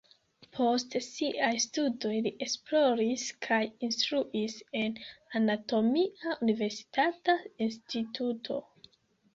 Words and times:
Post 0.59 0.95
siaj 1.07 1.49
studoj 1.65 2.13
li 2.27 2.31
esploris 2.45 3.27
kaj 3.49 3.61
instruis 3.89 4.57
en 4.83 4.99
anatomia 5.43 6.35
universitata 6.49 7.39
instituto. 7.69 8.61